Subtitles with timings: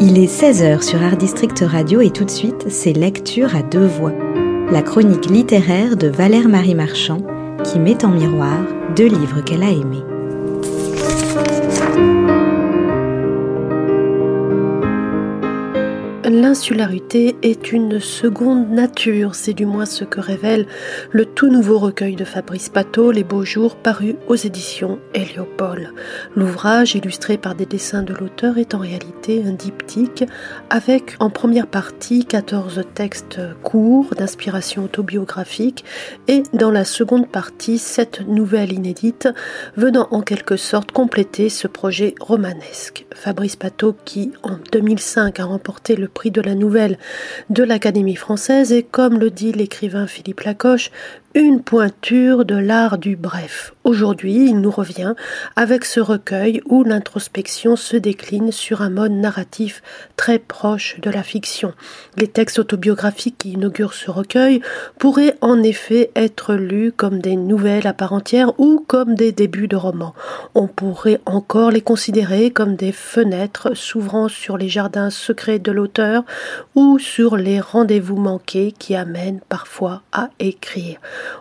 [0.00, 3.86] Il est 16h sur Art District Radio et tout de suite, c'est Lecture à deux
[3.86, 4.12] voix.
[4.70, 7.20] La chronique littéraire de Valère Marie Marchand
[7.64, 8.60] qui met en miroir
[8.94, 10.04] deux livres qu'elle a aimés.
[16.30, 20.66] L'insularité est une seconde nature, c'est du moins ce que révèle
[21.10, 25.94] le tout nouveau recueil de Fabrice Pateau, Les Beaux Jours, paru aux éditions Héliopole.
[26.36, 30.24] L'ouvrage, illustré par des dessins de l'auteur, est en réalité un diptyque
[30.68, 35.86] avec en première partie 14 textes courts d'inspiration autobiographique
[36.26, 39.30] et dans la seconde partie 7 nouvelles inédites
[39.78, 43.06] venant en quelque sorte compléter ce projet romanesque.
[43.14, 46.98] Fabrice Pateau qui en 2005 a remporté le de la nouvelle
[47.50, 48.72] de l'Académie française.
[48.72, 50.90] Et, comme le dit l'écrivain Philippe Lacoche,
[51.34, 53.74] une pointure de l'art du bref.
[53.84, 55.14] Aujourd'hui, il nous revient
[55.56, 59.82] avec ce recueil où l'introspection se décline sur un mode narratif
[60.16, 61.74] très proche de la fiction.
[62.16, 64.62] Les textes autobiographiques qui inaugurent ce recueil
[64.98, 69.68] pourraient en effet être lus comme des nouvelles à part entière ou comme des débuts
[69.68, 70.14] de romans.
[70.54, 76.24] On pourrait encore les considérer comme des fenêtres s'ouvrant sur les jardins secrets de l'auteur
[76.74, 80.98] ou sur les rendez-vous manqués qui amènent parfois à écrire.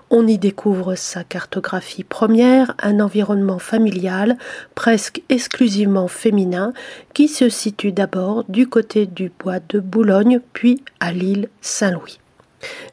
[0.10, 4.38] On y découvre sa cartographie première, un environnement familial
[4.76, 6.74] presque exclusivement féminin
[7.14, 12.20] qui se situe d'abord du côté du bois de Boulogne puis à l'île Saint-Louis.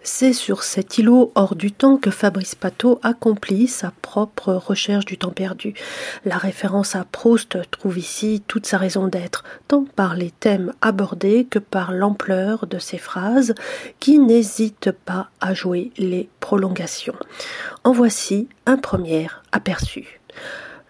[0.02, 5.16] C'est sur cet îlot hors du temps que Fabrice Pateau accomplit sa propre recherche du
[5.16, 5.74] temps perdu.
[6.24, 11.46] La référence à Proust trouve ici toute sa raison d'être, tant par les thèmes abordés
[11.48, 13.54] que par l'ampleur de ses phrases,
[14.00, 17.16] qui n'hésitent pas à jouer les prolongations.
[17.82, 20.20] En voici un premier aperçu.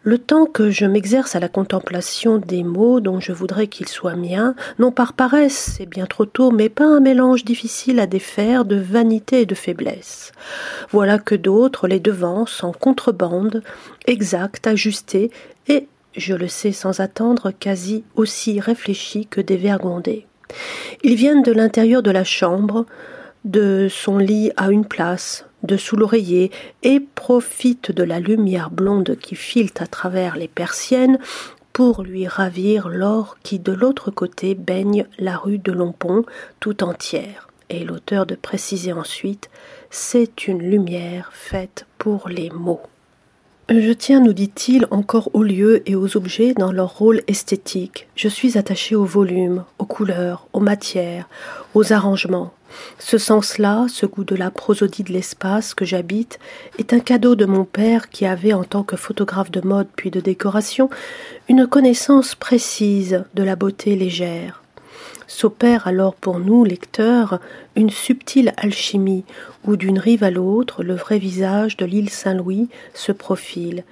[0.06, 4.16] Le temps que je m'exerce à la contemplation des mots dont je voudrais qu'ils soient
[4.16, 8.66] miens, non par paresse, c'est bien trop tôt, mais pas un mélange difficile à défaire
[8.66, 10.32] de vanité et de faiblesse.
[10.90, 13.62] Voilà que d'autres les devancent en contrebande,
[14.06, 15.30] exacts, ajustés,
[15.68, 20.26] et, je le sais sans attendre, quasi aussi réfléchis que dévergondés.
[21.02, 22.84] Ils viennent de l'intérieur de la chambre,
[23.46, 26.50] de son lit à une place, de sous l'oreiller,
[26.82, 31.18] et profite de la lumière blonde qui file à travers les persiennes
[31.72, 36.24] pour lui ravir l'or qui de l'autre côté baigne la rue de Lompont
[36.60, 37.48] tout entière.
[37.68, 39.50] Et l'auteur de préciser ensuite
[39.90, 42.82] c'est une lumière faite pour les mots.
[43.70, 48.08] Je tiens, nous dit-il, encore aux lieux et aux objets dans leur rôle esthétique.
[48.14, 51.30] Je suis attaché au volume, aux couleurs, aux matières,
[51.72, 52.52] aux arrangements.
[52.98, 56.38] Ce sens-là, ce goût de la prosodie de l'espace que j'habite,
[56.78, 60.10] est un cadeau de mon père qui avait, en tant que photographe de mode puis
[60.10, 60.90] de décoration,
[61.48, 64.63] une connaissance précise de la beauté légère.
[65.26, 67.40] S'opère alors pour nous, lecteurs,
[67.76, 69.24] une subtile alchimie
[69.64, 73.84] où d'une rive à l'autre le vrai visage de l'île Saint-Louis se profile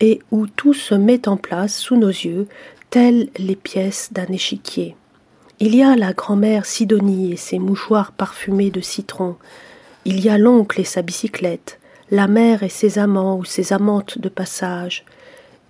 [0.00, 2.48] et où tout se met en place sous nos yeux,
[2.90, 4.96] telles les pièces d'un échiquier.
[5.60, 9.36] Il y a la grand-mère Sidonie et ses mouchoirs parfumés de citron.
[10.06, 11.78] Il y a l'oncle et sa bicyclette,
[12.10, 15.04] la mère et ses amants ou ses amantes de passage.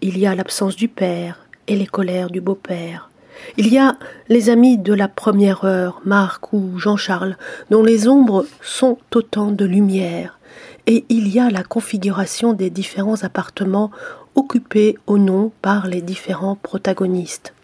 [0.01, 3.09] Il y a l'absence du père et les colères du beau-père.
[3.56, 3.96] Il y a
[4.28, 7.36] les amis de la première heure, Marc ou Jean-Charles,
[7.70, 10.38] dont les ombres sont autant de lumière,
[10.86, 13.91] et il y a la configuration des différents appartements
[14.34, 17.54] occupés au nom par les différents protagonistes.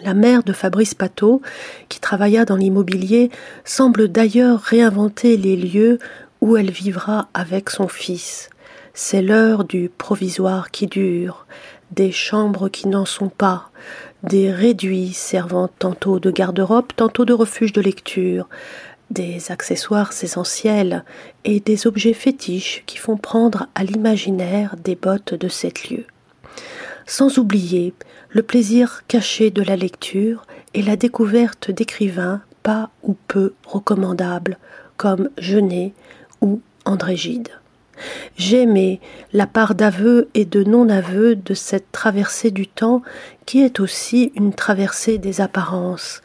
[0.00, 1.42] La mère de Fabrice Pateau,
[1.88, 3.30] qui travailla dans l'immobilier,
[3.64, 5.98] semble d'ailleurs réinventer les lieux
[6.40, 8.50] où elle vivra avec son fils.
[8.94, 11.46] C'est l'heure du provisoire qui dure,
[11.90, 13.70] des chambres qui n'en sont pas,
[14.22, 18.48] des réduits servant tantôt de garde-robe, tantôt de refuge de lecture,
[19.10, 21.04] des accessoires essentiels
[21.44, 26.06] et des objets fétiches qui font prendre à l'imaginaire des bottes de sept lieux.
[27.06, 27.94] Sans oublier
[28.30, 34.58] le plaisir caché de la lecture et la découverte d'écrivains pas ou peu recommandables,
[34.96, 35.92] comme Genet
[36.40, 37.50] ou André Gide.
[38.36, 39.00] J'aimais
[39.32, 43.02] la part d'aveu et de non-aveu de cette traversée du temps
[43.46, 46.22] qui est aussi une traversée des apparences.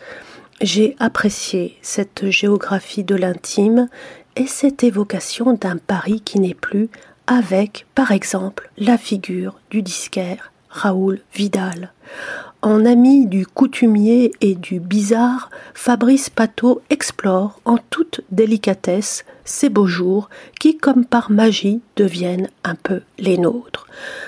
[0.61, 3.87] J'ai apprécié cette géographie de l'intime
[4.35, 6.89] et cette évocation d'un Paris qui n'est plus
[7.27, 11.93] avec, par exemple, la figure du disquaire Raoul Vidal.
[12.63, 19.87] En ami du coutumier et du bizarre, Fabrice Pateau explore en toute délicatesse ces beaux
[19.87, 20.29] jours
[20.59, 23.87] qui, comme par magie, deviennent un peu les nôtres.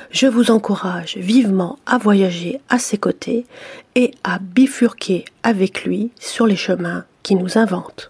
[0.10, 3.46] Je vous encourage vivement à voyager à ses côtés
[3.94, 8.10] et à bifurquer avec lui sur les chemins qui nous inventent.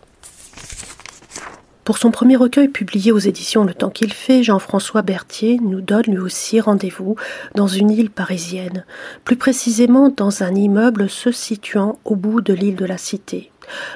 [1.83, 6.05] Pour son premier recueil publié aux éditions Le Temps qu'il fait, Jean-François Berthier nous donne
[6.07, 7.17] lui aussi rendez-vous
[7.55, 8.85] dans une île parisienne,
[9.25, 13.51] plus précisément dans un immeuble se situant au bout de l'île de la Cité.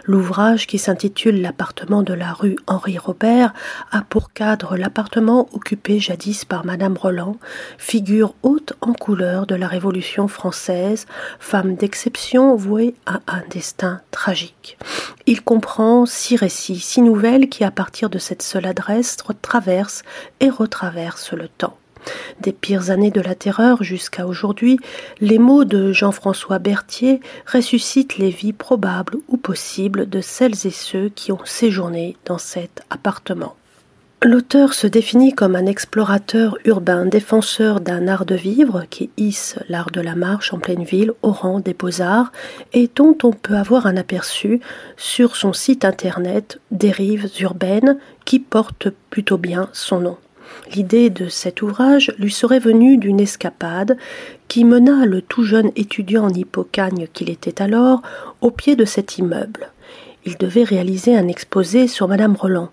[0.05, 3.53] L'ouvrage, qui s'intitule L'appartement de la rue Henri Robert,
[3.91, 7.37] a pour cadre l'appartement occupé jadis par Madame Roland,
[7.77, 11.05] figure haute en couleur de la Révolution française,
[11.39, 14.77] femme d'exception vouée à un destin tragique.
[15.25, 20.03] Il comprend six récits, six nouvelles qui, à partir de cette seule adresse, traversent
[20.39, 21.77] et retraversent le temps.
[22.41, 24.79] Des pires années de la terreur jusqu'à aujourd'hui,
[25.19, 27.19] les mots de Jean-François Berthier
[27.51, 32.81] ressuscitent les vies probables ou possibles de celles et ceux qui ont séjourné dans cet
[32.89, 33.55] appartement.
[34.23, 39.91] L'auteur se définit comme un explorateur urbain, défenseur d'un art de vivre qui hisse l'art
[39.91, 42.31] de la marche en pleine ville au rang des beaux-arts
[42.73, 44.59] et dont on peut avoir un aperçu
[44.97, 50.17] sur son site internet Dérives urbaines qui porte plutôt bien son nom.
[50.73, 53.97] L'idée de cet ouvrage lui serait venue d'une escapade
[54.47, 58.01] qui mena le tout jeune étudiant en hippocagne qu'il était alors
[58.41, 59.71] au pied de cet immeuble.
[60.25, 62.69] Il devait réaliser un exposé sur Madame Roland,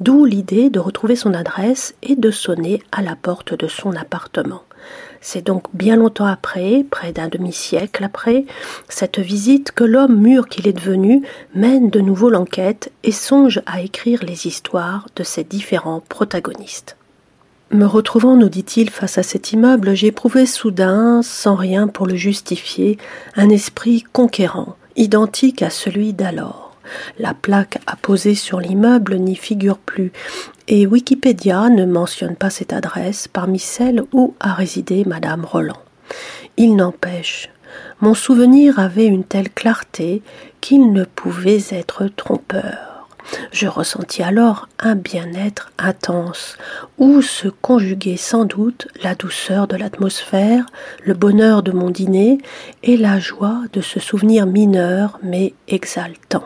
[0.00, 4.62] d'où l'idée de retrouver son adresse et de sonner à la porte de son appartement.
[5.22, 8.44] C'est donc bien longtemps après, près d'un demi-siècle après,
[8.90, 11.22] cette visite que l'homme mûr qu'il est devenu
[11.54, 16.97] mène de nouveau l'enquête et songe à écrire les histoires de ses différents protagonistes.
[17.70, 22.16] Me retrouvant, nous dit-il, face à cet immeuble, j'ai éprouvé soudain, sans rien pour le
[22.16, 22.96] justifier,
[23.36, 26.74] un esprit conquérant, identique à celui d'alors.
[27.18, 30.12] La plaque apposée sur l'immeuble n'y figure plus,
[30.66, 35.82] et Wikipédia ne mentionne pas cette adresse parmi celles où a résidé Madame Roland.
[36.56, 37.50] Il n'empêche,
[38.00, 40.22] mon souvenir avait une telle clarté
[40.62, 42.97] qu'il ne pouvait être trompeur.
[43.52, 46.56] Je ressentis alors un bien-être intense,
[46.98, 50.66] où se conjuguait sans doute la douceur de l'atmosphère,
[51.04, 52.38] le bonheur de mon dîner
[52.82, 56.44] et la joie de ce souvenir mineur mais exaltant.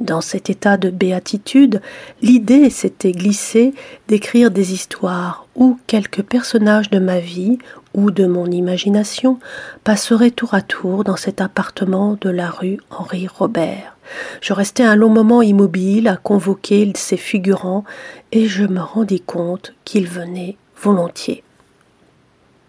[0.00, 1.82] Dans cet état de béatitude,
[2.22, 3.74] l'idée s'était glissée
[4.08, 7.58] d'écrire des histoires où quelques personnages de ma vie
[7.92, 9.38] ou de mon imagination
[9.84, 13.96] passeraient tour à tour dans cet appartement de la rue Henri Robert.
[14.40, 17.84] Je restai un long moment immobile à convoquer ces figurants
[18.32, 21.42] et je me rendis compte qu'ils venaient volontiers.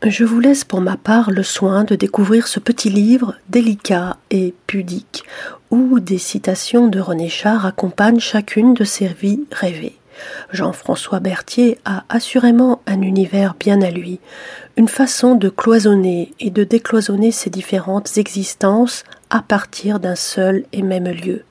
[0.04, 4.56] Je vous laisse pour ma part le soin de découvrir ce petit livre délicat et
[4.66, 5.24] pudique
[5.70, 10.01] où des citations de René Char accompagnent chacune de ces vies rêvées.
[10.52, 14.20] Jean-François Berthier a assurément un univers bien à lui,
[14.78, 20.82] une façon de cloisonner et de décloisonner ses différentes existences à partir d'un seul et
[20.82, 21.44] même lieu.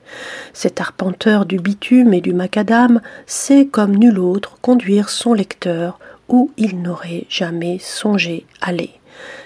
[0.53, 6.51] Cet arpenteur du bitume et du macadam sait comme nul autre conduire son lecteur où
[6.57, 8.91] il n'aurait jamais songé aller.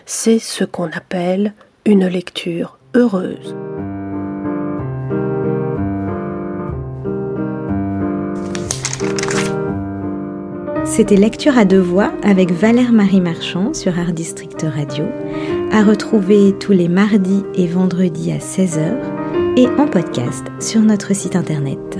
[0.05, 1.53] C'est ce qu'on appelle
[1.85, 3.55] une lecture heureuse.
[10.95, 15.03] C'était Lecture à deux voix avec Valère Marie Marchand sur Art District Radio,
[15.73, 18.95] à retrouver tous les mardis et vendredis à 16h
[19.57, 21.99] et en podcast sur notre site internet.